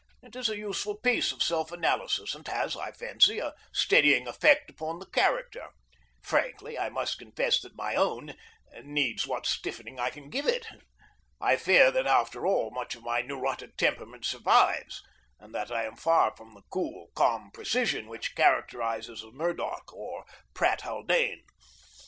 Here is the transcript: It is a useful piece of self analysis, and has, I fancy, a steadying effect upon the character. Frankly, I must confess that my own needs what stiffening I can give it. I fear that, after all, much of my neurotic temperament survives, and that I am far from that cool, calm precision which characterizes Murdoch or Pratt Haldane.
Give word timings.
It 0.23 0.35
is 0.35 0.49
a 0.49 0.57
useful 0.57 0.95
piece 0.95 1.31
of 1.31 1.43
self 1.43 1.71
analysis, 1.71 2.33
and 2.33 2.47
has, 2.47 2.75
I 2.75 2.91
fancy, 2.91 3.37
a 3.37 3.53
steadying 3.71 4.27
effect 4.27 4.71
upon 4.71 4.97
the 4.97 5.05
character. 5.05 5.69
Frankly, 6.23 6.75
I 6.75 6.89
must 6.89 7.19
confess 7.19 7.61
that 7.61 7.75
my 7.75 7.93
own 7.93 8.35
needs 8.81 9.27
what 9.27 9.45
stiffening 9.45 9.99
I 9.99 10.09
can 10.09 10.31
give 10.31 10.47
it. 10.47 10.65
I 11.39 11.55
fear 11.55 11.91
that, 11.91 12.07
after 12.07 12.47
all, 12.47 12.71
much 12.71 12.95
of 12.95 13.03
my 13.03 13.21
neurotic 13.21 13.77
temperament 13.77 14.25
survives, 14.25 15.03
and 15.39 15.53
that 15.53 15.71
I 15.71 15.85
am 15.85 15.95
far 15.97 16.35
from 16.35 16.55
that 16.55 16.63
cool, 16.71 17.11
calm 17.13 17.51
precision 17.53 18.07
which 18.09 18.33
characterizes 18.33 19.23
Murdoch 19.31 19.93
or 19.93 20.25
Pratt 20.55 20.81
Haldane. 20.81 21.43